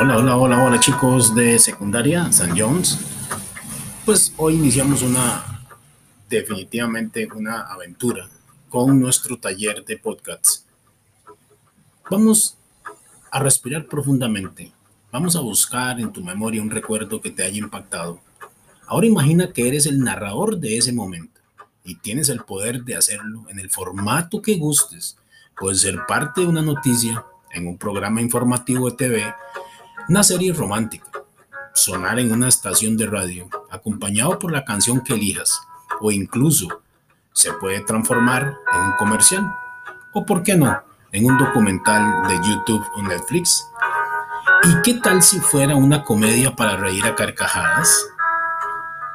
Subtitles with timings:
[0.00, 3.00] Hola, hola, hola chicos de secundaria, San Jones.
[4.04, 5.66] Pues hoy iniciamos una,
[6.30, 8.28] definitivamente una aventura
[8.68, 10.64] con nuestro taller de podcasts.
[12.08, 12.56] Vamos
[13.32, 14.70] a respirar profundamente.
[15.10, 18.20] Vamos a buscar en tu memoria un recuerdo que te haya impactado.
[18.86, 21.40] Ahora imagina que eres el narrador de ese momento
[21.82, 25.16] y tienes el poder de hacerlo en el formato que gustes.
[25.58, 29.34] Puedes ser parte de una noticia en un programa informativo de TV,
[30.08, 31.06] una serie romántica,
[31.74, 35.60] sonar en una estación de radio, acompañado por la canción que elijas,
[36.00, 36.80] o incluso
[37.32, 39.54] se puede transformar en un comercial,
[40.14, 43.66] o por qué no, en un documental de YouTube o Netflix.
[44.64, 47.94] ¿Y qué tal si fuera una comedia para reír a carcajadas?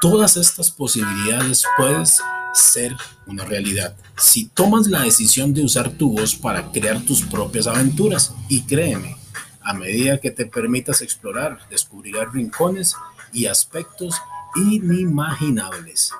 [0.00, 2.18] Todas estas posibilidades puedes
[2.54, 7.66] ser una realidad si tomas la decisión de usar tu voz para crear tus propias
[7.66, 8.34] aventuras.
[8.48, 9.16] Y créeme,
[9.62, 12.94] a medida que te permitas explorar, descubrirás rincones
[13.32, 14.20] y aspectos
[14.56, 16.12] inimaginables.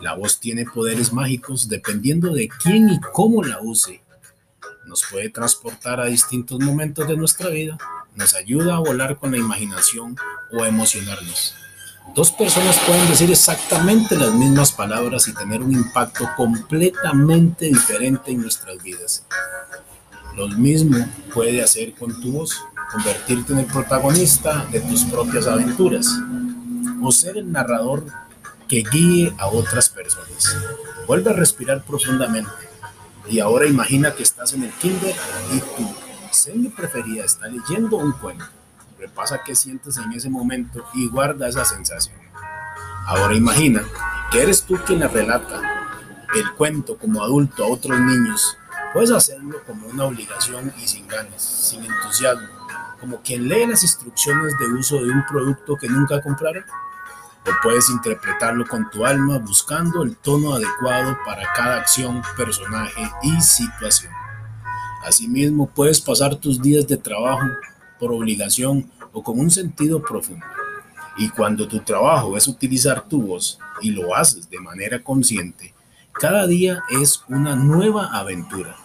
[0.00, 4.02] La voz tiene poderes mágicos dependiendo de quién y cómo la use.
[4.86, 7.78] Nos puede transportar a distintos momentos de nuestra vida,
[8.14, 10.16] nos ayuda a volar con la imaginación
[10.52, 11.54] o a emocionarnos.
[12.14, 18.42] Dos personas pueden decir exactamente las mismas palabras y tener un impacto completamente diferente en
[18.42, 19.24] nuestras vidas.
[20.36, 20.96] Lo mismo
[21.32, 26.08] puede hacer con tu voz, convertirte en el protagonista de tus propias aventuras
[27.02, 28.04] o ser el narrador
[28.68, 30.56] que guíe a otras personas.
[31.06, 32.50] Vuelve a respirar profundamente
[33.28, 35.14] y ahora imagina que estás en el kinder
[35.52, 35.88] y tu
[36.32, 38.44] serie preferida está leyendo un cuento
[39.04, 42.16] repasa qué sientes en ese momento y guarda esa sensación.
[43.06, 43.82] Ahora imagina
[44.30, 45.60] que eres tú quien le relata
[46.34, 48.56] el cuento como adulto a otros niños.
[48.94, 52.46] Puedes hacerlo como una obligación y sin ganas, sin entusiasmo,
[53.00, 56.62] como quien lee las instrucciones de uso de un producto que nunca compraron.
[57.44, 63.40] O puedes interpretarlo con tu alma buscando el tono adecuado para cada acción, personaje y
[63.40, 64.12] situación.
[65.04, 67.48] Asimismo, puedes pasar tus días de trabajo
[67.98, 70.46] por obligación o con un sentido profundo.
[71.16, 75.74] Y cuando tu trabajo es utilizar tu voz y lo haces de manera consciente,
[76.12, 78.76] cada día es una nueva aventura.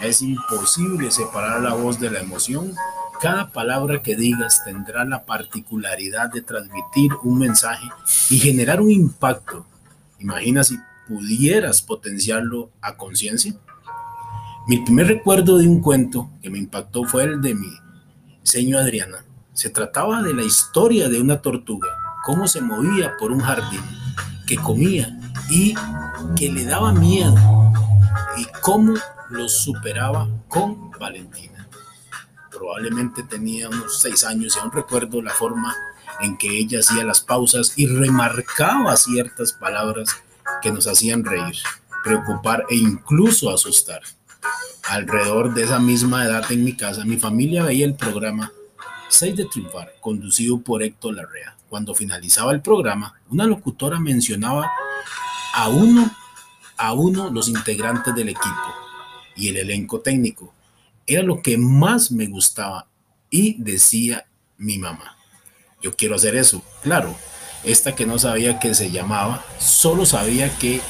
[0.00, 2.74] Es imposible separar la voz de la emoción.
[3.20, 7.88] Cada palabra que digas tendrá la particularidad de transmitir un mensaje
[8.28, 9.64] y generar un impacto.
[10.18, 13.54] Imagina si pudieras potenciarlo a conciencia.
[14.68, 17.70] Mi primer recuerdo de un cuento que me impactó fue el de mi
[18.42, 19.24] señor Adriana.
[19.54, 21.88] Se trataba de la historia de una tortuga,
[22.24, 23.80] cómo se movía por un jardín,
[24.46, 25.18] que comía
[25.48, 25.74] y
[26.36, 27.65] que le daba miedo
[28.36, 28.94] y cómo
[29.30, 31.68] lo superaba con Valentina.
[32.50, 35.74] Probablemente tenía unos seis años y aún recuerdo la forma
[36.20, 40.08] en que ella hacía las pausas y remarcaba ciertas palabras
[40.62, 41.56] que nos hacían reír,
[42.02, 44.00] preocupar e incluso asustar
[44.88, 48.52] alrededor de esa misma edad en mi casa, mi familia veía el programa
[49.08, 51.56] 6 de Triunfar, conducido por Héctor Larrea.
[51.68, 54.70] Cuando finalizaba el programa, una locutora mencionaba
[55.54, 56.10] a uno
[56.76, 58.74] a uno los integrantes del equipo
[59.34, 60.52] y el elenco técnico.
[61.06, 62.88] Era lo que más me gustaba
[63.30, 64.26] y decía
[64.58, 65.16] mi mamá.
[65.82, 66.62] Yo quiero hacer eso.
[66.82, 67.16] Claro,
[67.64, 70.80] esta que no sabía que se llamaba, solo sabía que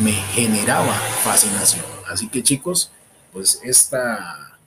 [0.00, 0.92] me generaba
[1.22, 1.84] fascinación.
[2.08, 2.90] Así que chicos,
[3.32, 4.58] pues esta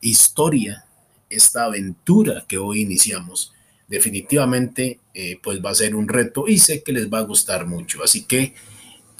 [0.00, 0.84] historia,
[1.28, 3.52] esta aventura que hoy iniciamos,
[3.88, 7.66] definitivamente eh, pues va a ser un reto y sé que les va a gustar
[7.66, 8.02] mucho.
[8.04, 8.54] Así que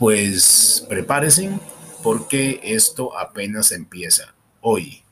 [0.01, 1.51] pues prepárense
[2.03, 5.05] porque esto apenas empieza hoy.